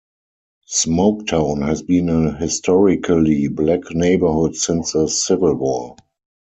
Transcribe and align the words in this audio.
Smoketown 0.67 1.63
has 1.67 1.83
been 1.83 2.09
a 2.09 2.35
historically 2.35 3.47
black 3.49 3.81
neighborhood 3.93 4.55
since 4.55 4.93
the 4.93 5.07
Civil 5.07 5.53
War. 5.53 5.95